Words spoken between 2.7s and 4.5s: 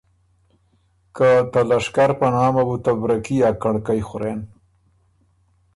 ته برکي ا کنړکئ خورېن۔